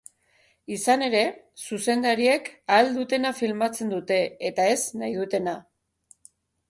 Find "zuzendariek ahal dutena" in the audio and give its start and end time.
1.65-3.35